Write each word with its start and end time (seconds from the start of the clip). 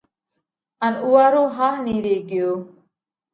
ان 0.85 0.93
اُوئا 1.05 1.25
رو 1.33 1.43
ۿاه 1.55 1.75
نِيهري 1.85 2.15
ڳيو۔ 2.29 2.49